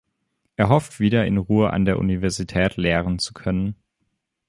Er 0.55 0.69
hofft, 0.69 0.99
wieder 0.99 1.27
in 1.27 1.37
Ruhe 1.37 1.69
an 1.71 1.85
der 1.85 1.99
Universität 1.99 2.75
lehren 2.75 3.19
zu 3.19 3.33
können. 3.35 3.75